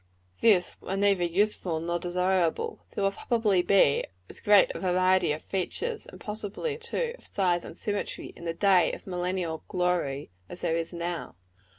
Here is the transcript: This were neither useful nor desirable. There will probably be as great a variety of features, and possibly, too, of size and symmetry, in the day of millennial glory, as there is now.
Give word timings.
This 0.39 0.77
were 0.81 0.97
neither 0.97 1.25
useful 1.25 1.79
nor 1.79 1.99
desirable. 1.99 2.87
There 2.95 3.03
will 3.03 3.11
probably 3.11 3.61
be 3.61 4.03
as 4.31 4.39
great 4.39 4.71
a 4.73 4.79
variety 4.79 5.31
of 5.31 5.43
features, 5.43 6.07
and 6.07 6.19
possibly, 6.19 6.75
too, 6.79 7.13
of 7.19 7.27
size 7.27 7.63
and 7.63 7.77
symmetry, 7.77 8.33
in 8.35 8.45
the 8.45 8.53
day 8.55 8.93
of 8.93 9.05
millennial 9.05 9.63
glory, 9.67 10.31
as 10.49 10.61
there 10.61 10.75
is 10.75 10.91
now. 10.91 11.35